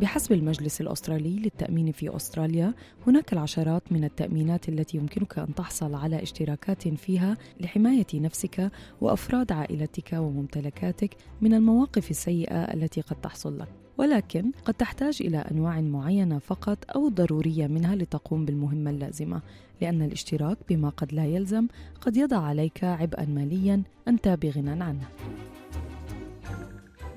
بحسب 0.00 0.32
المجلس 0.32 0.80
الأسترالي 0.80 1.38
للتأمين 1.38 1.92
في 1.92 2.16
أستراليا 2.16 2.74
هناك 3.06 3.32
العشرات 3.32 3.92
من 3.92 4.04
التأمينات 4.04 4.68
التي 4.68 4.96
يمكنك 4.96 5.38
أن 5.38 5.54
تحصل 5.54 5.94
على 5.94 6.22
اشتراكات 6.22 6.88
فيها 6.88 7.36
لحماية 7.60 8.06
نفسك 8.14 8.70
وأفراد 9.00 9.52
عائلتك 9.52 10.12
وممتلكاتك 10.12 11.16
من 11.40 11.54
المواقف 11.54 12.10
السيئة 12.10 12.62
التي 12.74 13.00
قد 13.00 13.20
تحصل 13.20 13.58
لك. 13.58 13.68
ولكن 13.98 14.52
قد 14.64 14.74
تحتاج 14.74 15.18
إلى 15.20 15.38
أنواع 15.38 15.80
معينة 15.80 16.38
فقط 16.38 16.78
أو 16.96 17.08
ضرورية 17.08 17.66
منها 17.66 17.96
لتقوم 17.96 18.44
بالمهمة 18.44 18.90
اللازمة 18.90 19.42
لأن 19.80 20.02
الاشتراك 20.02 20.58
بما 20.68 20.88
قد 20.88 21.12
لا 21.12 21.24
يلزم 21.26 21.66
قد 22.00 22.16
يضع 22.16 22.38
عليك 22.38 22.84
عبئا 22.84 23.24
ماليا 23.24 23.82
أنت 24.08 24.28
بغنى 24.28 24.84
عنه. 24.84 25.08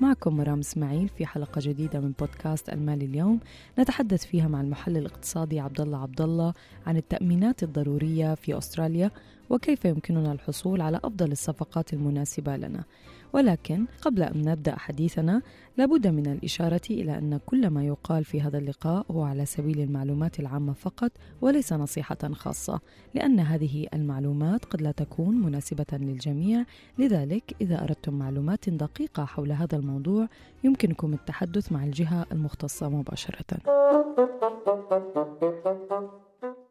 معكم 0.00 0.36
مرام 0.36 0.58
إسماعيل 0.58 1.08
في 1.08 1.26
حلقة 1.26 1.60
جديدة 1.64 2.00
من 2.00 2.12
بودكاست 2.18 2.68
المال 2.68 3.02
اليوم. 3.02 3.40
نتحدث 3.78 4.26
فيها 4.26 4.48
مع 4.48 4.60
المحلل 4.60 4.96
الاقتصادي 4.96 5.60
عبد 5.60 5.80
الله 5.80 5.98
عبد 5.98 6.20
الله 6.20 6.54
عن 6.86 6.96
التأمينات 6.96 7.62
الضرورية 7.62 8.34
في 8.34 8.58
أستراليا 8.58 9.10
وكيف 9.50 9.84
يمكننا 9.84 10.32
الحصول 10.32 10.80
على 10.80 10.96
أفضل 11.04 11.32
الصفقات 11.32 11.92
المناسبة 11.92 12.56
لنا. 12.56 12.84
ولكن 13.32 13.86
قبل 14.02 14.22
أن 14.22 14.42
نبدأ 14.42 14.78
حديثنا 14.78 15.42
لابد 15.76 16.06
من 16.06 16.26
الإشارة 16.26 16.80
إلى 16.90 17.18
أن 17.18 17.40
كل 17.46 17.70
ما 17.70 17.84
يقال 17.84 18.24
في 18.24 18.40
هذا 18.40 18.58
اللقاء 18.58 19.06
هو 19.10 19.22
على 19.22 19.46
سبيل 19.46 19.80
المعلومات 19.80 20.40
العامة 20.40 20.72
فقط 20.72 21.12
وليس 21.40 21.72
نصيحة 21.72 22.18
خاصة 22.32 22.80
لأن 23.14 23.40
هذه 23.40 23.86
المعلومات 23.94 24.64
قد 24.64 24.82
لا 24.82 24.92
تكون 24.92 25.40
مناسبة 25.40 25.86
للجميع. 25.92 26.64
لذلك 26.98 27.56
إذا 27.60 27.84
أردتم 27.84 28.14
معلومات 28.14 28.70
دقيقة 28.70 29.24
حول 29.24 29.52
هذا 29.52 29.76
الموضوع 29.76 30.28
يمكنكم 30.64 31.12
التحدث 31.12 31.72
مع 31.72 31.84
الجهة 31.84 32.26
المختصة 32.32 32.88
مباشرة. 32.88 33.44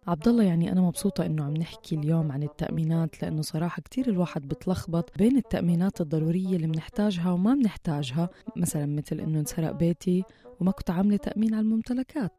عبد 0.09 0.27
الله 0.27 0.43
يعني 0.43 0.71
أنا 0.71 0.81
مبسوطة 0.81 1.25
إنه 1.25 1.43
عم 1.43 1.57
نحكي 1.57 1.95
اليوم 1.95 2.31
عن 2.31 2.43
التأمينات 2.43 3.21
لأنه 3.23 3.41
صراحة 3.41 3.81
كثير 3.81 4.07
الواحد 4.07 4.47
بتلخبط 4.47 5.17
بين 5.17 5.37
التأمينات 5.37 6.01
الضرورية 6.01 6.55
اللي 6.55 6.67
بنحتاجها 6.67 7.31
وما 7.31 7.53
بنحتاجها 7.53 8.29
مثلا 8.55 8.85
مثل 8.85 9.19
إنه 9.19 9.39
انسرق 9.39 9.71
بيتي 9.71 10.23
وما 10.59 10.71
كنت 10.71 10.89
عاملة 10.89 11.17
تأمين 11.17 11.53
على 11.53 11.61
الممتلكات. 11.61 12.31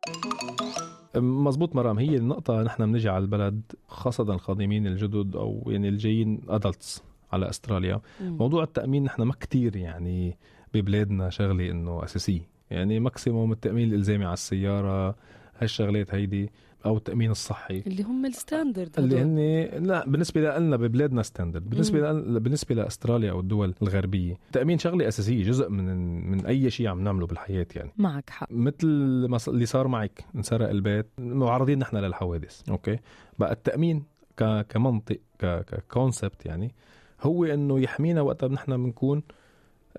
مزبوط 1.17 1.77
مرام 1.77 1.99
هي 1.99 2.17
النقطة 2.17 2.63
نحن 2.63 2.93
بنجي 2.93 3.09
على 3.09 3.23
البلد 3.23 3.61
خاصة 3.89 4.23
القادمين 4.35 4.87
الجدد 4.87 5.37
أو 5.37 5.63
يعني 5.67 5.89
الجايين 5.89 6.41
أدلتس 6.49 7.03
على 7.33 7.51
أستراليا. 7.51 8.01
مم. 8.21 8.37
موضوع 8.37 8.63
التأمين 8.63 9.05
نحن 9.05 9.23
ما 9.23 9.33
كتير 9.33 9.77
يعني 9.77 10.37
ببلادنا 10.75 11.31
شغلة 11.31 11.71
إنه 11.71 12.05
أساسية. 12.05 12.49
يعني 12.71 13.01
maximum 13.01 13.53
التأمين 13.53 13.89
الإلزامي 13.89 14.25
على 14.25 14.33
السيارة 14.33 15.15
هالشغلات 15.59 16.15
هيدي 16.15 16.51
أو 16.87 16.97
التأمين 16.97 17.31
الصحي. 17.31 17.83
اللي 17.87 18.03
هم 18.03 18.27
ال 18.27 18.35
standard 18.35 18.99
اللي 18.99 19.23
هن 19.23 19.39
لا 19.87 20.05
بالنسبة 20.09 20.59
لنا 20.59 20.77
ببلادنا 20.77 21.23
standard. 21.23 21.71
بالنسبة 21.71 21.99
لنا 22.13 22.39
بالنسبة 22.39 22.75
لأستراليا 22.75 23.31
أو 23.31 23.41
الدول 23.41 23.75
الغربية 23.83 24.35
التامين 24.47 24.79
شغلة 24.79 25.09
أساسية 25.09 25.45
جزء 25.45 25.69
من 25.69 26.31
من 26.31 26.47
أي 26.47 26.71
شيء 26.71 26.89
عم 26.89 27.05
نعمله 27.05 27.27
بالحياة 27.27 27.67
يعني. 27.77 27.93
معك 27.97 28.31
حق. 28.31 28.49
مثل 28.51 28.87
ما 29.29 29.39
اللي 29.49 29.67
صار 29.67 29.89
معك 29.89 30.25
انسرق 30.37 30.69
البيت 30.69 31.07
معرضين 31.19 31.79
نحن 31.79 31.97
للحوادث 31.97 32.69
okay؟ 32.71 32.99
بقى 33.39 33.53
التأمين 33.53 34.03
ك... 34.37 34.67
كمنطق 34.69 35.19
ك... 35.39 35.65
ك 35.65 35.75
concept 35.75 36.47
يعني 36.47 36.75
هو 37.23 37.45
إنه 37.45 37.81
يحمينا 37.81 38.21
وقت 38.21 38.45
نحن 38.45 38.77
بنكون 38.77 39.23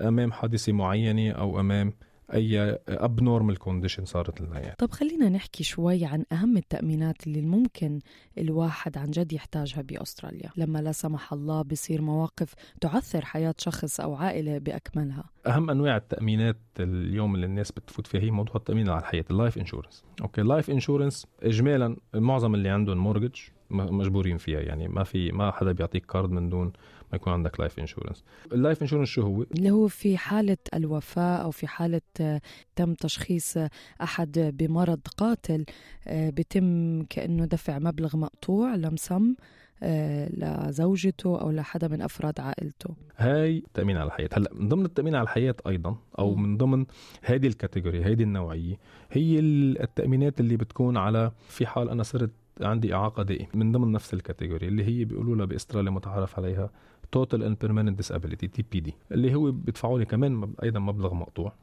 أمام 0.02 0.32
حادثة 0.32 0.74
معينة 0.74 1.32
أو 1.32 1.60
أمام 1.60 1.94
أي 2.34 2.80
abnormal 2.90 3.58
condition 3.58 4.06
صارت 4.06 4.42
لنا 4.42 4.60
يعني. 4.60 4.76
طب 4.78 4.92
خلينا 4.92 5.30
نحكي 5.30 5.64
شوي 5.64 6.06
عن 6.06 6.26
أهم 6.32 6.58
التأمينات 6.58 7.28
اللي 7.28 7.42
ممكن 7.42 8.00
الواحد 8.38 8.98
عن 8.98 9.12
جد 9.12 9.34
يحتاجها 9.34 9.82
بأستراليا. 9.82 10.50
لما 10.58 10.80
لا 10.80 10.92
سمح 10.92 11.34
الله 11.34 11.62
بصير 11.62 12.02
مواقف 12.02 12.54
تعثر 12.82 13.26
حياة 13.26 13.56
شخص 13.58 14.00
أو 14.00 14.16
عائلة 14.16 14.58
بأكملها. 14.58 15.24
أهم 15.48 15.70
أنواع 15.70 15.98
التأمينات 15.98 16.58
اليوم 16.80 17.36
اللي 17.36 17.46
الناس 17.46 17.72
بتفوت 17.72 18.08
فيها 18.08 18.22
هي 18.22 18.32
موضوع 18.32 18.56
التأمين 18.56 18.90
على 18.90 19.00
الحياة 19.00 19.26
ال 19.32 19.37
life 19.37 19.58
insurance 19.58 20.04
okay 20.22 20.42
ال 20.42 20.47
life 20.47 20.70
insurance 20.70 21.28
اجمالا 21.44 21.96
معظم 22.14 22.56
اللي 22.56 22.70
عندهم 22.70 22.98
mortgage 22.98 23.36
مجبورين 23.70 24.38
فيها 24.38 24.60
يعني 24.60 24.88
ما 24.88 25.04
في 25.04 25.32
ما 25.32 25.52
حدا 25.52 25.72
بيعطيك 25.72 26.06
كارد 26.06 26.32
من 26.32 26.50
دون 26.50 26.72
ما 27.12 27.16
يكون 27.16 27.34
عندك 27.34 27.60
life 27.60 27.80
insurance 27.80 28.24
ال 28.52 28.58
life 28.58 28.82
insurance 28.82 29.10
شو 29.10 29.22
هو؟ 29.22 29.44
اللي 29.44 29.72
هو 29.72 29.88
في 29.88 30.18
حالة 30.18 30.58
الوفاة 30.74 31.36
أو 31.36 31.52
في 31.52 31.68
حالة 31.68 32.02
آه، 32.22 32.42
تم 32.76 32.94
تشخيص 32.94 33.58
أحد 34.02 34.54
بمرض 34.60 35.00
قاتل 35.18 35.66
آه، 36.08 36.30
بتم 36.30 37.04
كأنه 37.04 37.46
دفع 37.46 37.80
مبلغ 37.80 38.18
مقطوع 38.18 38.76
لمسم 38.76 39.36
آه، 39.84 40.30
لزوجته 40.70 41.42
أو 41.42 41.52
لحدا 41.52 41.88
من 41.88 42.02
أفراد 42.02 42.40
عائلته. 42.40 42.96
هاي 43.18 43.64
تأمين 43.74 43.98
على 43.98 44.08
الحياة. 44.08 44.30
هلا 44.34 44.50
من 44.54 44.70
ضمن 44.70 44.86
التأمين 44.86 45.16
على 45.16 45.24
الحياة 45.24 45.56
أيضا 45.68 45.98
أو 46.20 46.36
من 46.36 46.58
ضمن 46.58 46.86
هذه 47.22 47.48
ال 47.48 47.54
category 47.54 48.04
هذه 48.04 48.24
النوعية 48.24 48.80
هي 49.12 49.40
التأمينات 49.40 50.40
اللي 50.40 50.58
بتكون 50.58 50.98
على 50.98 51.32
في 51.48 51.66
حال 51.66 51.90
أنا 51.90 52.04
صرت 52.04 52.32
عندي 52.62 52.94
إعاقة 52.94 53.24
دائمة. 53.24 53.50
من 53.54 53.72
ضمن 53.72 53.92
نفس 53.92 54.14
ال 54.14 54.20
category 54.20 54.68
اللي 54.68 54.84
هي 54.84 55.06
بيقولوا 55.06 55.36
لها 55.36 55.46
بإستراليا 55.46 55.92
متعارف 55.92 56.40
عليها 56.40 56.70
total 57.12 57.44
and 57.44 57.58
permanent 57.62 57.98
disability 57.98 58.48
TPD 58.48 58.94
اللي 59.12 59.36
هو 59.36 59.52
بيدفعوا 59.52 60.00
لي 60.00 60.06
كمان 60.06 60.54
أيضا 60.64 60.80
مبلغ 60.80 61.14
مقطوع 61.14 61.54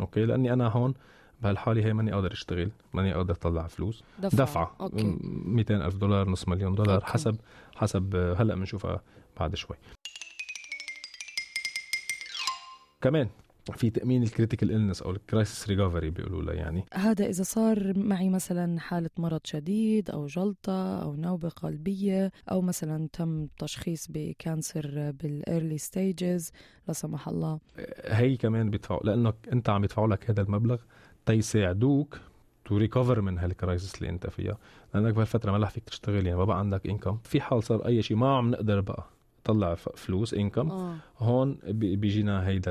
okay 0.00 0.26
لأني 0.26 0.52
أنا 0.52 0.68
هون 0.68 0.94
بهالحالة 1.42 1.84
هي 1.84 1.92
ماني 1.92 2.12
قادر 2.12 2.32
أشتغل 2.32 2.70
ماني 2.94 3.12
قادر 3.12 3.34
أطلع 3.34 3.66
فلوس 3.66 4.04
دفعة, 4.18 4.36
دفعة. 4.44 4.76
okay. 4.80 5.18
200 5.22 5.86
ألف 5.86 5.96
دولار 5.96 6.28
نص 6.28 6.48
مليون 6.48 6.74
دولار 6.74 6.94
okay. 6.94 7.06
حسب 7.06 7.36
حسب 7.76 8.16
هلأ 8.16 8.54
بنشوفها 8.54 9.00
بعد 9.40 9.54
شوي 9.54 9.76
كمان 13.00 13.28
في 13.70 13.90
تأمين 13.90 14.22
ال 14.22 14.28
critical 14.28 14.72
illness 14.72 15.02
أو 15.02 15.10
ال 15.10 15.18
crisis 15.18 15.68
recovery 15.68 16.10
بيقولوا 16.10 16.42
له 16.42 16.52
يعني. 16.52 16.84
هذا 16.94 17.26
إذا 17.26 17.42
صار 17.42 17.98
معي 17.98 18.28
مثلا 18.28 18.80
حالة 18.80 19.10
مرض 19.18 19.40
شديد 19.44 20.10
أو 20.10 20.26
جلطة 20.26 21.02
أو 21.02 21.16
نوبة 21.16 21.48
قلبية 21.48 22.32
أو 22.50 22.60
مثلا 22.60 23.08
تم 23.12 23.46
تشخيص 23.58 24.06
ب 24.10 24.24
cancer 24.24 25.10
بال 25.10 25.29
early 25.29 25.78
stages 25.78 26.52
لا 26.88 26.92
سمح 26.92 27.28
الله. 27.28 27.60
هي 28.04 28.36
كمان 28.36 28.70
بيدفعوا 28.70 29.00
لأنه 29.04 29.32
أنت 29.52 29.70
عم 29.70 29.84
يدفعوا 29.84 30.08
لك 30.08 30.30
هذا 30.30 30.42
المبلغ 30.42 30.78
تيساعدوك 31.26 32.18
to 32.64 32.76
recover 32.76 33.20
من 33.20 33.38
هال 33.38 33.52
crisis 33.52 33.94
اللي 33.94 34.08
أنت 34.08 34.26
فيها. 34.30 34.58
لأنك 34.94 35.14
بهالفترة 35.14 35.52
ما 35.52 35.58
رح 35.58 35.70
فيك 35.70 35.84
تشتغل 35.84 36.26
يعني 36.26 36.38
ما 36.38 36.44
بقى 36.44 36.58
عندك 36.58 36.86
income 36.86 37.18
في 37.24 37.40
حال 37.40 37.62
صار 37.62 37.86
أي 37.86 38.02
شيء 38.02 38.16
ما 38.16 38.36
عم 38.36 38.50
نقدر 38.50 38.80
بقى. 38.80 39.06
طلع 39.52 39.74
فلوس 39.74 40.34
income 40.34 40.70
آه. 40.70 40.96
هون 41.18 41.58
بيجينا 41.72 42.46
هيدا 42.48 42.70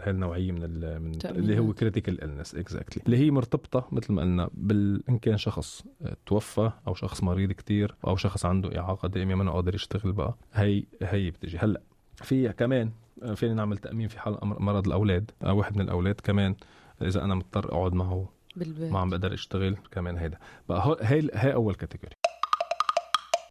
هاي 0.00 0.10
النوعية 0.10 0.52
من, 0.52 0.60
من 1.02 1.12
اللي 1.24 1.58
هو 1.58 1.72
critical 1.72 2.24
illness 2.24 2.54
exactly 2.54 3.02
اللي 3.06 3.16
هي 3.16 3.30
مرتبطة 3.30 3.88
مثل 3.92 4.12
ما 4.12 4.22
قلنا 4.22 4.50
بال 4.54 5.02
إن 5.08 5.18
كان 5.18 5.36
شخص 5.36 5.84
توفى 6.26 6.70
أو 6.86 6.94
شخص 6.94 7.22
مريض 7.22 7.52
كتير 7.52 7.94
أو 8.06 8.16
شخص 8.16 8.46
عنده 8.46 8.78
إعاقة 8.78 9.08
دائمة 9.08 9.34
ما 9.34 9.52
قادر 9.52 9.74
يشتغل 9.74 10.12
بقى 10.12 10.34
هي 10.52 10.84
هي 11.02 11.30
بتجي. 11.30 11.58
هلأ 11.58 11.80
في 12.16 12.48
كمان 12.48 12.90
فينا 13.34 13.54
نعمل 13.54 13.78
تأمين 13.78 14.08
في 14.08 14.20
حال 14.20 14.38
مرض 14.42 14.86
الأولاد 14.86 15.30
أو 15.42 15.58
واحد 15.58 15.76
من 15.76 15.80
الأولاد 15.82 16.14
كمان 16.14 16.54
إذا 17.02 17.24
أنا 17.24 17.34
مضطر 17.34 17.64
أقعد 17.72 17.92
معه 17.94 18.28
بالبيت. 18.56 18.92
ما 18.92 18.98
عم 18.98 19.10
بقدر 19.10 19.34
أشتغل 19.34 19.76
كمان 19.90 20.18
هيدا. 20.18 20.38
بقى 20.68 20.96
هي 21.00 21.28
هي 21.34 21.54
أول 21.54 21.74
category 21.74 22.14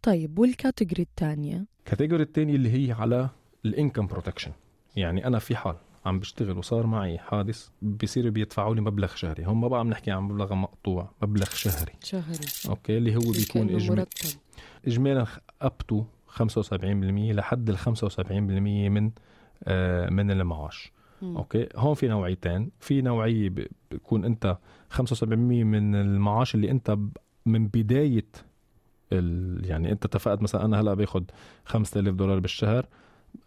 طيب 0.02 0.38
وال 0.38 0.51
category 0.51 1.02
الثانية؟ 1.02 1.66
الكاتيجوري 1.78 2.22
الثانية 2.22 2.54
اللي 2.54 2.88
هي 2.88 2.92
على 2.92 3.28
ال 3.64 3.70
income 3.70 4.06
protection 4.06 4.52
يعني 4.96 5.26
أنا 5.26 5.38
في 5.38 5.56
حال 5.56 5.76
عم 6.06 6.18
بشتغل 6.20 6.58
وصار 6.58 6.86
معي 6.86 7.18
حادث 7.18 7.68
بصيروا 7.82 8.30
بيدفعوا 8.30 8.74
لي 8.74 8.80
مبلغ 8.80 9.14
شهري. 9.14 9.44
هم 9.44 9.60
ما 9.60 9.68
بقى 9.68 9.80
عم 9.80 9.88
نحكي 9.88 10.10
عن 10.10 10.22
مبلغ 10.22 10.54
مقطوع 10.54 11.10
مبلغ 11.22 11.46
شهري. 11.50 11.92
شهري. 12.02 12.46
okay 12.68 12.98
اللي 12.98 13.16
هو 13.16 13.20
بيكون 13.32 13.70
اجمالا 13.70 14.06
اجمالا 14.86 15.26
up 15.62 15.78
to 15.78 16.04
75% 16.36 16.42
لحد 16.82 17.70
ال 17.70 17.78
75% 17.78 18.30
من 18.30 19.10
آه 19.64 20.10
من 20.10 20.30
المعاش. 20.30 20.92
مم. 21.22 21.36
أوكي 21.36 21.68
هون 21.76 21.94
في 21.94 22.08
نوعيتين. 22.08 22.70
في 22.80 23.02
نوعية 23.02 23.52
بيكون 23.90 24.24
أنت 24.24 24.58
75% 24.96 25.24
من 25.24 25.94
المعاش 25.94 26.54
اللي 26.54 26.70
أنت 26.70 26.98
من 27.46 27.66
بداية 27.68 28.26
ال... 29.12 29.60
يعني 29.70 29.92
انت 29.92 30.04
اتفقت 30.04 30.42
مثلا 30.42 30.64
أنا 30.64 30.80
هلأ 30.80 30.94
باخذ 30.94 31.22
5000 31.64 32.14
دولار 32.14 32.38
بالشهر 32.38 32.86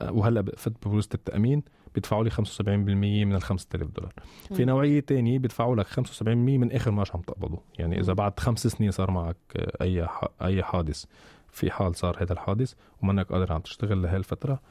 وهلأ 0.09 0.43
فت 0.57 0.87
ببوليسة 0.87 1.09
التأمين 1.13 1.63
بيدفعوا 1.95 2.23
لي 2.23 2.31
75% 2.31 2.39
من 2.67 3.35
ال 3.35 3.41
5000 3.41 3.87
دولار. 3.91 4.13
في 4.53 4.65
نوعية 4.65 4.99
تانية 4.99 5.39
بيدفعوا 5.39 5.75
لك 5.75 5.87
75% 5.87 6.21
من 6.27 6.71
آخر 6.71 6.91
معاش 6.91 7.15
عم 7.15 7.21
تقبضه 7.21 7.61
يعني 7.79 7.99
إذا 7.99 8.13
بعد 8.13 8.39
خمس 8.39 8.67
سنين 8.67 8.91
صار 8.91 9.11
معك 9.11 9.37
أي 9.81 10.07
أي 10.41 10.63
حادث 10.63 11.05
في 11.51 11.71
حال 11.71 11.95
صار 11.95 12.23
هذا 12.23 12.33
الحادث 12.33 12.73
ومنك 13.03 13.31
قادر 13.31 13.53
عم 13.53 13.61
تشتغل 13.61 14.01
لهي 14.01 14.17
الفترة 14.17 14.61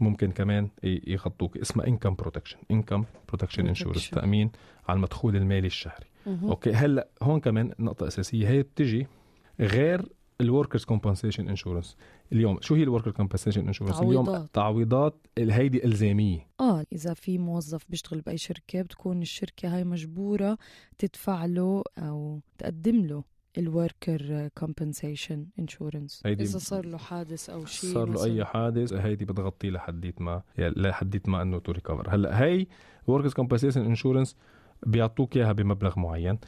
ممكن 0.00 0.30
كمان 0.32 0.68
يغطوك 0.84 1.56
اسمها 1.56 1.86
income 1.86 2.14
protection 2.14 2.58
income 2.70 3.04
protection 3.28 3.66
insurance. 3.68 4.10
تأمين 4.10 4.50
على 4.88 4.96
المدخول 4.96 5.36
المالي 5.36 5.66
الشهري. 5.66 6.06
okay 6.42 6.72
هلأ 6.72 7.08
هون 7.22 7.40
كمان 7.40 7.72
نقطة 7.78 8.06
أساسية 8.06 8.48
هي 8.48 8.62
بتجي 8.62 9.06
غير 9.60 10.08
ال 10.40 10.46
workers 10.46 10.84
compensation 10.84 11.48
insurance 11.48 11.96
اليوم 12.32 12.58
شو 12.60 12.74
هي 12.74 12.82
ال 12.82 12.86
worker 12.86 13.10
compensation 13.10 13.66
insurance 13.66 14.00
اليوم 14.00 14.46
تعويضات. 14.52 15.26
هيدي 15.38 15.84
إلزامية. 15.84 16.46
آه 16.60 16.84
إذا 16.92 17.14
في 17.14 17.38
موظف 17.38 17.84
بيشتغل 17.88 18.20
بأي 18.20 18.38
شركة 18.38 18.82
بتكون 18.82 19.22
الشركة 19.22 19.76
هاي 19.76 19.84
مجبورة 19.84 20.58
تدفع 20.98 21.44
له 21.44 21.82
أو 21.98 22.40
تقدم 22.58 23.06
له 23.06 23.24
ال 23.58 23.71
worker 23.71 24.48
compensation 24.58 25.46
insurance 25.58 26.22
إذا 26.26 26.58
صار 26.58 26.86
له 26.86 26.98
حادث 26.98 27.50
أو 27.50 27.64
شيء 27.64 27.94
صار 27.94 28.08
له 28.08 28.24
أي 28.24 28.44
حادث 28.44 28.92
هيدي 28.92 29.24
بتغطي 29.24 29.70
لحديت 29.70 30.20
ما 30.20 30.42
يعني 30.58 30.74
لحديت 30.76 31.28
ما 31.28 31.42
إنه 31.42 31.58
to 31.58 31.72
recover 31.72 32.14
هلأ 32.14 32.44
هي 32.44 32.66
workers 33.06 33.32
compensation 33.32 33.84
insurance 33.84 34.36
بيعطوك 34.86 35.36
إياها 35.36 35.52
بمبلغ 35.52 35.98
معين. 35.98 36.38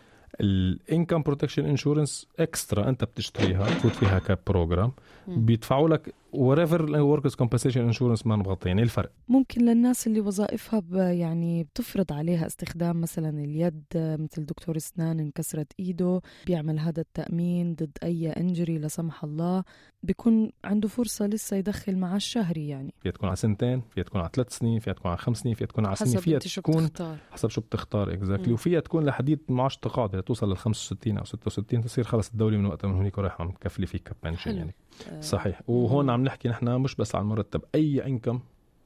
ال 0.40 0.52
income 0.52 1.22
protection 1.22 1.64
insurance 1.64 2.26
extra 2.38 2.88
أنت 2.88 3.04
بتشتريها 3.04 3.64
بتفوت 3.64 3.92
فيها 3.92 4.18
ك 4.18 4.27
program. 4.27 4.92
بيدفعوا 5.28 5.88
لك 5.88 6.14
wherever 6.32 6.84
ال 6.84 6.91
workers 6.91 7.34
compensation 7.34 7.80
insurance 7.80 8.26
ما 8.26 8.36
مغطي 8.36 8.68
يعني 8.68 8.82
الفرق. 8.82 9.12
ممكن 9.28 9.64
للناس 9.64 10.06
اللي 10.06 10.20
وظائفها 10.20 10.82
يعني 11.12 11.64
بتفرض 11.64 12.12
عليها 12.12 12.46
استخدام 12.46 13.00
مثلا 13.00 13.28
اليد 13.44 13.84
مثل 13.94 14.46
دكتور 14.46 14.76
أسنان 14.76 15.20
انكسرت 15.20 15.72
إيده 15.80 16.20
بيعمل 16.46 16.78
هذا 16.78 17.00
التأمين 17.00 17.74
ضد 17.74 17.98
أي 18.02 18.30
injury 18.30 18.78
لا 18.78 18.88
سمح 18.88 19.24
الله 19.24 19.64
بيكون 20.02 20.50
عنده 20.64 20.88
فرصة 20.88 21.26
لسه 21.26 21.56
يدخل 21.56 21.96
معاش 21.96 22.24
شهري 22.24 22.68
يعني. 22.68 22.94
فيها 23.02 23.12
تكون 23.12 23.28
على 23.28 23.36
سنتين 23.36 23.80
فيها 23.80 24.04
تكون 24.04 24.20
على 24.20 24.30
ثلاث 24.34 24.58
سنين 24.58 24.78
فيها 24.78 24.92
تكون 24.92 25.10
على 25.10 25.18
خمس 25.18 25.38
سنين 25.38 25.54
فيها 25.54 25.66
تكون 25.66 25.86
على 25.86 25.96
سنين 25.96 26.16
حسب 26.16 26.20
فيها 26.20 26.38
تكون 26.38 26.84
بتختار. 26.86 27.16
حسب 27.30 27.48
شو 27.48 27.60
بتختار 27.60 28.12
exactly. 28.14 28.52
وفيها 28.52 28.80
تكون 28.80 29.04
لحديت 29.04 29.40
معاش 29.48 29.76
تقاعد 29.76 30.22
توصل 30.22 30.50
لل 30.50 30.56
65 30.56 31.18
أو 31.18 31.24
66 31.24 31.84
تصير 31.84 32.04
خلص 32.04 32.30
الدولة 32.30 32.56
من 32.56 32.66
وقتها 32.66 32.88
من 32.88 32.94
هونيك 32.94 33.18
رايحة 33.18 33.44
عم 33.44 33.50
تكفلي 33.50 33.86
فيك 33.86 34.12
pension. 34.22 34.56
يعني. 34.56 34.74
صحيح 35.20 35.62
وهون. 35.68 36.10
عم 36.10 36.24
نحكي 36.24 36.48
نحن 36.48 36.68
مش 36.68 36.94
بس 36.94 37.14
على 37.14 37.22
المرتب 37.22 37.62
أي 37.74 38.06
income 38.06 38.40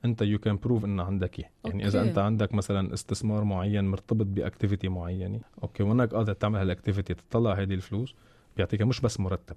أنت 0.05 0.23
you 0.23 0.39
can 0.39 0.57
prove 0.57 0.85
إنه 0.85 1.03
عندك 1.03 1.39
إياه 1.39 1.51
يعني 1.65 1.87
إذا. 1.87 2.03
أنت 2.03 2.19
عندك 2.19 2.55
مثلا 2.55 2.95
استثمار 2.95 3.45
معين 3.45 3.85
مرتبط 3.85 4.27
ب 4.27 4.34
activity 4.34 4.89
معينة 4.89 5.41
okay 5.63 5.83
وانك 5.83 6.15
قادر 6.15 6.33
تعمل 6.33 6.59
هال 6.59 6.70
activity 6.70 7.15
تطلع 7.15 7.53
هذه 7.53 7.75
الفلوس 7.75 8.15
بيعطيك 8.57 8.83
مش 8.83 9.01
بس 9.01 9.21
مرتب 9.21 9.57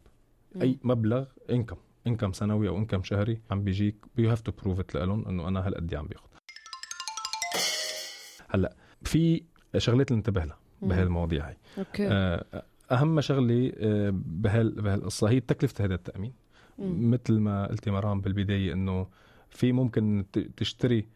مم. 0.56 0.62
أي 0.62 0.80
مبلغ 0.83 1.25
income 1.50 1.78
income 2.08 2.34
سنوي 2.33 2.68
أو 2.68 2.77
income 2.78 3.04
شهري 3.04 3.42
عم 3.51 3.63
بيجيك 3.63 3.95
you 4.18 4.30
have 4.30 4.42
to 4.42 4.52
prove 4.52 4.80
it 4.80 4.96
لهم 4.95 5.27
إنه 5.27 5.48
أنا 5.48 5.68
هالقد 5.68 5.95
عم 5.95 6.07
باخذ 6.07 6.27
هلأ 8.50 8.75
في 9.04 9.44
شغلات 9.77 10.12
اللي 10.12 10.18
انتبه 10.18 10.45
لها. 10.45 10.57
بهالمواضيع 10.81 11.48
هاي 11.48 11.57
okay 11.78 12.08
آه، 12.07 12.63
أهم 12.92 13.21
شغلة 13.21 13.71
آه، 13.77 14.13
بهال 14.13 14.81
بهالقصة 14.81 15.30
هي 15.30 15.39
تكلفة 15.39 15.86
هذا 15.86 15.95
التأمين. 15.95 16.33
مثل 16.80 17.40
ما 17.40 17.68
قلتي 17.68 17.92
مرام 17.92 18.22
بالبداية 18.22 18.74
إنه 18.74 19.08
في 19.50 19.72
ممكن 19.72 20.26
تشتري 20.58 21.08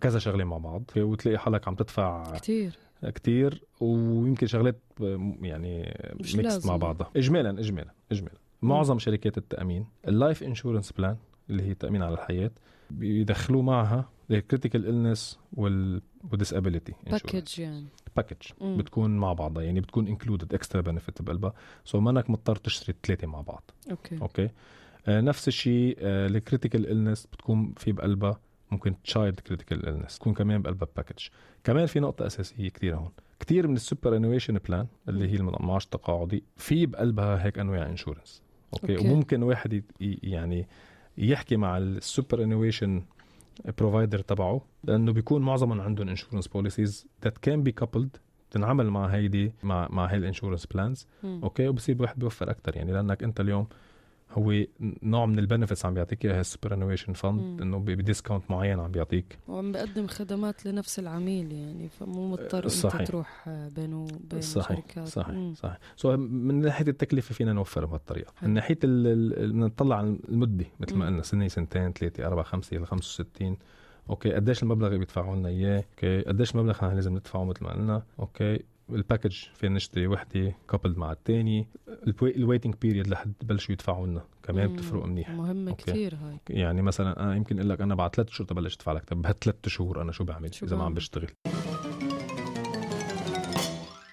كذا 0.00 0.18
شغله 0.18 0.44
مع 0.44 0.58
بعض 0.58 0.82
وتلاقي 0.96 1.38
حالك 1.38 1.68
عم 1.68 1.74
تدفع 1.74 2.36
كتير. 2.36 2.78
كتير 3.02 3.64
ويمكن 3.80 4.46
شغلات 4.46 4.80
يعني 5.40 5.98
mix. 6.34 6.66
مع 6.66 6.76
بعضها. 6.76 7.10
اجمالا 7.16 7.60
اجمالا 7.60 7.90
اجمالا. 8.12 8.38
معظم 8.62 8.98
شركات 8.98 9.38
التأمين 9.38 9.86
ال 10.08 10.15
life 10.15 10.42
insurance 10.42 10.92
plan 10.92 11.16
اللي 11.50 11.62
هي 11.62 11.74
تامين 11.74 12.02
على 12.02 12.14
الحياة 12.14 12.50
بيدخلوا 12.90 13.62
معها 13.62 14.08
ال 14.30 14.36
critical 14.36 14.88
illness 14.88 15.38
وال 15.52 15.75
disability 15.75 16.92
package 17.10 17.58
يعني. 17.60 17.86
package. 18.16 18.36
بتكون 18.62 19.16
مع 19.16 19.32
بعضها 19.32 19.62
يعني 19.62 19.80
بتكون 19.80 20.06
included 20.08 20.54
extra 20.54 20.80
benefit 20.80 21.22
بقلبها 21.22 21.52
so 21.84 22.00
مانك 22.00 22.30
مضطر 22.30 22.56
تشتري 22.56 22.92
الثلاثه 22.96 23.26
مع 23.26 23.40
بعض. 23.40 23.70
okay. 23.90 24.18
okay؟ 24.22 24.48
نفس 25.08 25.48
الشيء 25.48 25.96
آه 26.00 26.26
ال 26.26 26.33
critical 26.33 26.90
illness 26.90 27.26
بتكون 27.26 27.74
في 27.76 27.92
بقلبها 27.92 28.40
ممكن 28.70 29.02
child 29.02 29.40
critical 29.40 29.88
illness 29.88 30.18
تكون 30.18 30.34
كمان 30.34 30.62
بقلبها 30.62 30.88
package 30.96 31.28
كمان 31.64 31.86
في 31.86 32.00
نقطة 32.00 32.26
أساسية 32.26 32.68
كثير 32.68 32.96
هون 32.96 33.10
كثير 33.40 33.68
من 33.68 33.76
ال 33.76 34.16
superannuation 34.16 34.58
plan 34.68 34.86
اللي 35.08 35.32
هي 35.32 35.36
المعاش 35.36 35.84
التقاعدي 35.84 36.44
في 36.56 36.86
بقلبها 36.86 37.44
هيك 37.44 37.58
أنواع 37.58 37.86
insurance 37.86 38.42
okay, 38.72 38.82
okay. 38.92 38.96
okay. 38.96 39.12
وممكن 39.12 39.42
واحد 39.42 39.82
يعني 40.00 40.68
يحكي 41.18 41.56
مع 41.56 41.78
ال 41.78 42.42
superannuation 42.42 43.02
provider 43.78 44.18
تبعه 44.18 44.60
لأنه 44.84 45.12
بيكون 45.12 45.42
معظمهم 45.42 45.80
عندهم 45.80 46.08
insurance 46.08 46.48
policies 46.48 47.06
that 47.24 47.38
can 47.38 47.62
be 47.62 47.72
coupled 47.72 48.16
تنعمل 48.50 48.90
مع 48.90 49.06
هيدي 49.06 49.52
مع 49.62 49.88
مع 49.90 50.06
هاي 50.06 50.16
ال 50.16 50.21
insurance 50.21 50.66
plans. 50.66 51.06
okay 51.24 51.68
وبصير 51.68 51.96
الواحد 51.96 52.18
بيوفر 52.18 52.50
أكثر 52.50 52.76
يعني 52.76 52.92
لأنك 52.92 53.22
أنت 53.22 53.40
اليوم 53.40 53.66
هو 54.32 54.64
نوع 55.02 55.26
من 55.26 55.38
ال 55.38 55.43
benefits 55.43 55.86
عم 55.86 55.94
بيعطيك 55.94 56.24
إياها 56.24 56.40
ال 56.40 56.74
superannuation. 56.74 57.12
fund 57.12 57.60
إنه 57.62 57.78
ب 57.78 57.86
discount 57.86 58.50
معين 58.50 58.80
عم 58.80 58.90
بيعطيك 58.90 59.38
وعم 59.48 59.72
بقدم 59.72 60.06
خدمات 60.06 60.66
لنفس 60.66 60.98
العميل 60.98 61.52
يعني 61.52 61.88
فمو 61.88 62.28
مضطر 62.28 62.68
صحيح. 62.68 63.00
أنت 63.00 63.08
تروح 63.08 63.48
آه، 63.48 63.68
بينه 63.68 64.02
وبين 64.02 64.40
صحيح 64.40 64.76
شركات 64.78 65.08
صحيح 65.08 65.34
مم. 65.34 65.54
صحيح 65.54 65.78
so 65.96 66.16
من 66.16 66.60
ناحية 66.60 66.88
التكلفة 66.88 67.34
فينا 67.34 67.52
نوفر 67.52 67.84
بهالطريقه. 67.84 68.32
من 68.42 68.50
ناحية 68.50 68.78
نطلع 68.84 69.96
على 69.96 70.18
المدة 70.28 70.64
مثل 70.80 70.96
ما. 70.96 71.06
قلنا 71.06 71.22
سنة 71.22 71.48
سنتين 71.48 71.92
ثلاثة 71.92 72.26
أربعة 72.26 72.44
خمسة 72.44 72.76
ل 72.76 72.86
65 72.86 73.56
okay 74.10 74.32
قديش 74.32 74.62
المبلغ 74.62 74.86
اللي 74.86 74.98
بيدفعوا 74.98 75.36
لنا 75.36 75.48
إياه 75.48 75.84
okay 75.90 76.22
قديش 76.22 76.54
المبلغ 76.54 76.72
نحن 76.72 76.94
لازم 76.94 77.14
ندفعه 77.14 77.44
مثل 77.44 77.64
ما 77.64 77.72
قلنا 77.72 78.02
okay 78.20 78.58
ال 78.90 78.97
package 78.97 79.44
فينا 79.54 79.74
نشتري 79.74 80.06
وحدة 80.06 80.54
couple 80.70 80.98
مع 80.98 81.12
الثاني 81.12 81.68
ال 82.22 82.28
waiting 82.28 82.74
period 82.82 83.06
لحد 83.06 83.32
بلشوا 83.42 83.72
يدفعوا 83.72 84.06
لنا. 84.06 84.24
كمان. 84.42 84.72
بتفرق 84.72 85.04
منيح. 85.04 85.30
okay. 85.30 85.72
كثير 85.72 86.14
هاي. 86.14 86.38
يعني 86.50 86.82
مثلا 86.82 87.22
أنا 87.22 87.36
يمكن 87.36 87.56
أقول 87.58 87.70
لك 87.70 87.80
أنا 87.80 87.94
بعد 87.94 88.14
ثلاث 88.14 88.30
شهور 88.30 88.48
تبلش 88.48 88.74
أدفع 88.74 88.92
لك. 88.92 89.04
طب 89.04 89.22
بهالثلاث 89.22 89.68
شهور 89.68 90.02
أنا 90.02 90.12
شو 90.12 90.24
بعمل 90.24 90.54
شو 90.54 90.66
إذا 90.66 90.76
ما 90.76 90.84
عم؟ 90.84 90.94
بشتغل؟ 90.94 91.30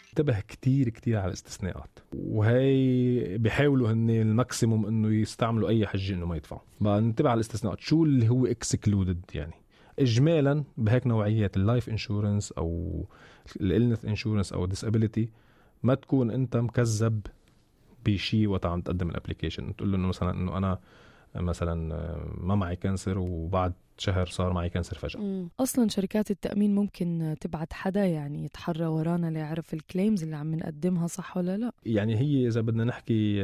انتبه 0.09 0.39
كتير 0.39 0.89
كتير 0.89 1.17
على 1.17 1.27
الاستثناءات. 1.27 1.99
وهي 2.13 3.37
بيحاولوا 3.37 3.91
هن 3.91 4.09
ال 4.09 4.19
maximum 4.19 4.85
إنه 4.85 5.13
يستعملوا 5.13 5.69
أي 5.69 5.87
حجة 5.87 6.13
إنه 6.13 6.25
ما 6.25 6.35
يدفعوا. 6.35 6.61
بقى 6.81 7.01
ننتبه 7.01 7.29
على 7.29 7.35
الاستثناءات. 7.35 7.79
شو 7.79 8.03
اللي 8.03 8.29
هو 8.29 8.45
excluded 8.45 9.21
يعني؟ 9.33 9.53
اجمالا 9.99 10.63
بهيك 10.77 11.07
نوعيات 11.07 11.57
ال 11.57 11.64
life 11.64 11.89
insurance 11.89 12.51
أو 12.51 13.05
ال 13.61 13.67
illness 13.67 14.05
insurance 14.05 14.53
أو 14.53 14.63
ال 14.63 14.69
disability 14.69 15.29
ما 15.83 15.95
تكون 15.95 16.31
أنت 16.31 16.57
مكذب 16.57 17.21
بشيء 18.05 18.47
وقت 18.47 18.65
عم 18.65 18.81
تقدم 18.81 19.09
ال 19.09 19.15
application 19.15 19.75
تقول 19.75 19.91
له 19.91 19.97
إنه 19.97 20.07
مثلا 20.07 20.31
إنه 20.31 20.57
أنا 20.57 20.79
مثلا 21.35 21.75
ما 22.37 22.55
معي 22.55 22.75
cancer 22.75 23.17
وبعد 23.17 23.73
شهر 23.97 24.25
صار 24.25 24.53
معي 24.53 24.69
cancer 24.69 24.97
فجأة 24.97 25.19
مم. 25.19 25.49
أصلا 25.59 25.87
شركات 25.87 26.31
التأمين 26.31 26.75
ممكن 26.75 27.35
تبعت 27.41 27.73
حدا 27.73 28.05
يعني 28.05 28.45
يتحرى 28.45 28.85
ورانا 28.85 29.27
ليعرف 29.27 29.73
ال 29.73 29.80
claims 29.80 30.23
اللي 30.23 30.35
عم 30.35 30.55
نقدمها 30.55 31.07
صح 31.07 31.37
ولا 31.37 31.57
لا 31.57 31.71
يعني 31.85 32.15
هي 32.15 32.47
إذا 32.47 32.61
بدنا 32.61 32.83
نحكي 32.83 33.37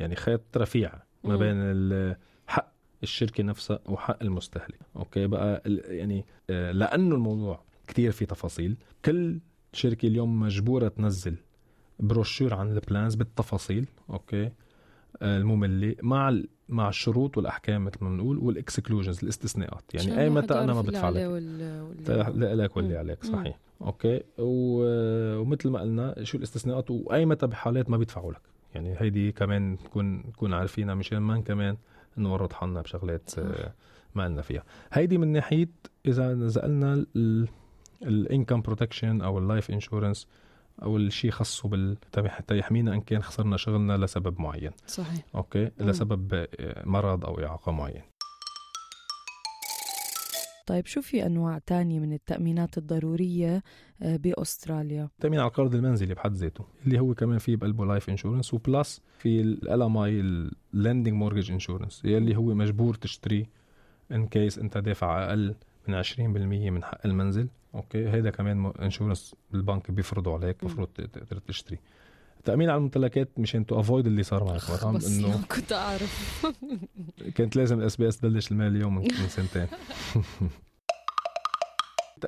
يعني 0.00 0.16
خيط 0.16 0.56
رفيع 0.56 0.92
ما. 1.24 1.36
بين 1.36 2.16
حق 2.46 2.72
الشركة 3.02 3.42
نفسها 3.44 3.78
وحق 3.86 4.22
المستهلك 4.22 4.78
okay 4.96 5.26
بقى 5.26 5.62
يعني 5.66 6.24
آه، 6.50 6.72
لأنه 6.72 7.14
الموضوع 7.14 7.62
كتير 7.86 8.10
في 8.12 8.26
تفاصيل. 8.26 8.76
كل 9.04 9.38
شركة 9.72 10.06
اليوم 10.08 10.40
مجبورة 10.40 10.88
تنزل 10.88 11.36
بروشور 12.00 12.54
عن 12.54 12.72
ال 12.72 12.79
plans 12.79 13.14
بالتفاصيل 13.14 13.86
okay؟ 14.10 14.50
آه، 15.22 15.36
المملة 15.38 15.94
مع 16.02 16.40
مع 16.68 16.88
الشروط 16.88 17.36
والأحكام 17.36 17.84
مثل 17.84 17.96
ما 18.00 18.08
بنقول 18.10 18.38
وال 18.38 18.51
exclusions 18.51 19.18
الاستثناءات. 19.22 19.82
يعني 19.94 20.12
الواحد 20.26 20.44
متى 20.44 20.54
يعرف 20.54 20.76
ما 20.76 20.82
بدفع 20.82 21.08
لك. 21.08 21.16
لا 22.36 22.54
لك 22.54 22.76
واللي 22.76 22.92
مم. 22.92 22.98
عليك 22.98 23.24
مم. 23.26 23.32
صحيح 23.32 23.58
okay؟ 23.82 24.20
و- 24.38 25.38
ومثل 25.38 25.68
ما 25.68 25.80
قلنا 25.80 26.14
شو 26.24 26.38
الاستثناءات؟ 26.38 26.90
وأي 26.90 27.26
متى 27.26 27.46
بحالات 27.46 27.90
ما 27.90 27.96
بيدفعوا 27.96 28.32
لك. 28.32 28.40
يعني 28.74 28.94
هيدي 28.98 29.32
كمان 29.32 29.72
نكون 29.72 30.16
نكون 30.16 30.54
عارفينها 30.54 30.94
مشان 30.94 31.18
ما 31.18 31.40
كمان 31.40 31.76
نورط 32.18 32.52
حالنا 32.52 32.80
بشغلات. 32.80 33.38
آه، 33.38 33.72
ما 34.14 34.24
قلنا 34.24 34.42
فيها. 34.42 34.64
هيدي 34.92 35.18
من 35.18 35.28
ناحية 35.28 35.68
إذا 36.06 36.34
نزلنا 36.34 37.06
ال 38.02 38.10
income 38.10 38.60
protection 38.60 39.20
أو 39.20 39.38
ال 39.38 39.44
life 39.44 39.70
insurance 39.70 40.26
أو 40.82 40.96
الشيء 40.96 41.30
خاصه 41.30 41.68
بال 41.68 41.96
حتى 42.26 42.58
يحمينا 42.58 42.94
إن 42.94 43.00
كان 43.00 43.22
خسرنا 43.22 43.56
شغلنا 43.56 43.96
لسبب 43.96 44.40
معين. 44.40 44.70
صحيح. 44.86 45.24
okay؟ 45.34 45.70
مم. 45.80 45.90
لسبب 45.90 46.34
آه، 46.34 46.82
مرض 46.86 47.24
أو 47.24 47.38
إعاقة 47.44 47.72
معين. 47.72 48.02
طيب 50.66 50.86
شو 50.86 51.00
في 51.00 51.26
أنواع 51.26 51.58
تانية 51.66 52.00
من 52.00 52.12
التأمينات 52.12 52.78
الضرورية 52.78 53.62
آه، 54.02 54.16
بأستراليا؟ 54.16 55.04
التامين 55.04 55.40
على 55.40 55.48
القرض 55.48 55.74
المنزلي 55.74 56.14
بحد 56.14 56.34
ذاته 56.34 56.64
اللي 56.86 57.00
هو 57.00 57.14
كمان 57.14 57.38
فيه 57.38 57.56
بقلبه 57.56 57.86
life 57.86 58.08
insurance 58.08 58.54
و 58.54 58.63
plus 58.63 59.00
في 59.18 59.40
LMI 59.40 59.72
ال 59.72 59.82
lending 59.82 61.14
mortgage 61.14 61.52
insurance 61.52 62.02
يلي 62.04 62.36
هو 62.36 62.54
مجبور 62.54 62.94
تشتري 62.94 63.46
in 64.12 64.26
case 64.26 64.58
أنت 64.58 64.78
دافع 64.78 65.24
أقل 65.28 65.54
من 65.88 66.02
20% 66.02 66.18
من 66.70 66.84
حق 66.84 67.00
المنزل. 67.04 67.48
okay. 67.74 68.08
هيدا 68.10 68.30
كمان 68.30 68.72
insurance 68.82 69.34
البنك 69.54 69.90
بيفرضوا 69.90 70.34
عليك 70.34 70.62
المفروض 70.62 70.88
تقدر 70.88 71.38
تشتري. 71.38 71.78
التامين 72.38 72.70
على 72.70 72.76
الممتلكات 72.78 73.28
مشان 73.38 73.66
to 73.66 73.80
avoid 73.80 74.06
اللي 74.06 74.22
صار 74.22 74.44
معك 74.44 74.60
مرام 74.70 74.96
إنه 74.96 75.42
كنت 75.56 75.72
أعرف. 75.72 76.46
كانت 77.34 77.56
لازم 77.56 77.80
ال 77.80 77.96
SBS 77.96 78.18
تبلش 78.18 78.52
المال 78.52 78.76
اليوم 78.76 78.94
من 78.98 79.08
سنتين. 79.28 79.66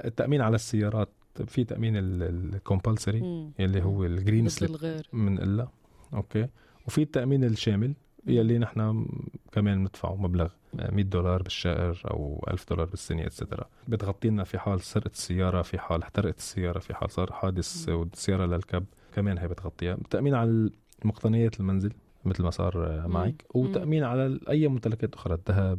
التأمين 0.04 0.40
على 0.40 0.54
السيارات 0.54 1.08
في 1.46 1.64
تأمين 1.64 1.92
ال 1.96 2.10
compulsory 2.10 3.50
يلي 3.58 3.82
هو 3.82 4.04
ال 4.04 4.48
green 4.48 5.02
slip 5.12 5.38
منقلها. 5.38 5.68
okay. 6.14 6.48
وفي 6.86 7.02
التأمين 7.02 7.44
الشامل 7.44 7.94
يلي 8.26 8.58
نحن 8.58 9.06
كمان 9.52 9.78
بندفعه 9.78 10.16
مبلغ. 10.16 10.48
100 10.92 11.04
دولار 11.04 11.42
بالشهر 11.42 12.02
أو 12.10 12.44
1000 12.50 12.68
دولار 12.70 12.86
بالسنة 12.86 13.26
etcetera 13.26 13.64
بتغطي 13.88 14.28
لنا 14.28 14.44
في 14.44 14.58
حال 14.58 14.80
سرقة 14.80 15.10
السيارة 15.10 15.62
في 15.62 15.78
حال 15.78 16.02
احترقت 16.02 16.38
السيارة 16.38 16.78
في 16.78 16.94
حال 16.94 17.10
صار 17.10 17.32
حادث 17.32 17.88
والسيارة 17.88 18.46
للكب. 18.46 18.84
كمان 19.14 19.38
هي 19.38 19.48
بتغطيها. 19.48 19.96
تأمين 20.10 20.34
على 20.34 20.70
مقتنيات 21.04 21.60
المنزل 21.60 21.92
مثل 22.24 22.42
ما 22.42 22.50
صار 22.50 23.06
معك. 23.08 23.44
وتأمين 23.54 24.04
على 24.04 24.40
أي 24.48 24.68
ممتلكات 24.68 25.14
أخرى 25.14 25.34
الذهب 25.34 25.78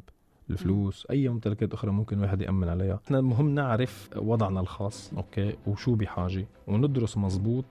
الفلوس 0.50 1.08
أي 1.10 1.30
ممتلكات 1.30 1.74
أخرى 1.74 1.92
ممكن 1.92 2.20
واحد 2.20 2.42
يأمن 2.42 2.70
عليها. 2.70 3.00
إحنا 3.06 3.20
المهم 3.20 3.56
نعرف 3.56 4.10
وضعنا 4.16 4.60
الخاص 4.60 5.14
okay؟ 5.18 5.56
وشو 5.68 5.96
بحاجة؟ 5.96 6.46
وندرس 6.68 7.18
مزبوط 7.18 7.66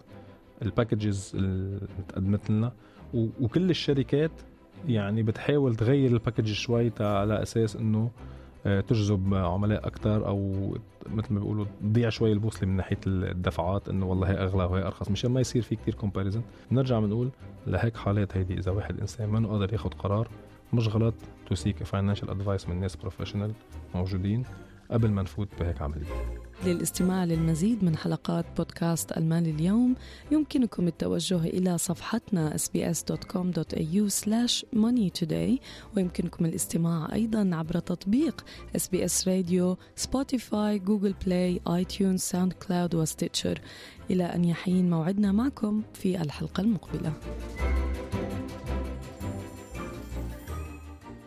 ال 0.63 0.71
packages 0.71 1.33
اللي 1.35 1.81
تقدمت 2.09 2.51
لنا. 2.51 2.73
وكل 3.15 3.71
الشركات 3.71 4.31
يعني 4.87 5.23
بتحاول 5.23 5.77
تغير 5.77 6.11
ال 6.11 6.16
package 6.16 6.53
شوي 6.53 6.93
على 7.01 7.43
أساس 7.43 7.77
إنه 7.77 8.11
آه، 8.67 8.81
تجذب 8.81 9.35
عملاء 9.35 9.87
أكثر 9.87 10.27
أو 10.27 10.53
مثل 11.07 11.35
ما 11.35 11.41
بيقولوا 11.41 11.67
تضيع 11.81 12.09
شوي 12.09 12.33
البوصلة 12.33 12.69
من 12.69 12.77
ناحية 12.77 12.99
الدفعات 13.07 13.89
إنه 13.89 14.07
والله 14.07 14.31
هي 14.31 14.35
أغلى 14.35 14.65
وهي 14.65 14.83
أرخص 14.83 15.11
مشان 15.11 15.31
ما 15.31 15.41
يصير 15.41 15.63
في 15.63 15.77
كتير 15.77 15.95
comparison 15.95 16.43
بنرجع 16.71 17.01
بنقول 17.01 17.31
لهيك 17.67 17.97
حالات 17.97 18.37
هيدي 18.37 18.55
إذا 18.55 18.73
واحد 18.73 19.01
إنسان 19.01 19.29
ما 19.29 19.49
قادر 19.49 19.73
ياخذ 19.73 19.91
قرار 19.91 20.29
مش 20.73 20.89
غلط 20.89 21.15
to 21.47 21.55
seek 21.55 21.83
financial 21.83 22.31
advice 22.31 22.69
من 22.69 22.81
ناس 22.81 22.97
professional 22.97 23.53
موجودين 23.95 24.45
قبل 24.91 25.11
ما 25.11 25.23
نفوت 25.23 25.49
بهيك 25.61 25.83
عملية. 25.83 26.44
للاستماع 26.67 27.25
للمزيد 27.25 27.85
من 27.85 27.97
حلقات 27.97 28.45
بودكاست 28.57 29.13
المال 29.13 29.49
اليوم. 29.49 29.95
يمكنكم 30.31 30.89
التوجه 30.89 31.37
إلى 31.45 31.79
صفحتنا 31.79 32.57
sbs.com.au 32.57 34.11
slash 34.25 34.65
moneytoday 34.77 35.59
ويمكنكم 35.97 36.45
الاستماع 36.45 37.09
أيضا 37.13 37.51
عبر 37.53 37.79
تطبيق 37.79 38.45
SBS 38.79 39.29
راديو 39.29 39.77
Spotify 39.97 40.79
Google 40.79 41.15
Play 41.27 41.85
iTunes 41.85 42.21
SoundCloud 42.21 42.53
و 42.53 42.95
Stitcher 42.95 43.61
إلى 44.11 44.25
أن 44.25 44.45
يحين 44.45 44.91
موعدنا 44.91 45.33
معكم 45.33 45.83
في 45.95 46.23
الحلقة 46.23 46.61
المقبلة. 46.61 47.13